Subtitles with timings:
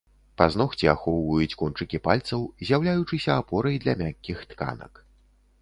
[0.41, 5.07] Пазногці ахоўваюць кончыкі пальцаў, з'яўляючыся апорай для мяккіх тканак.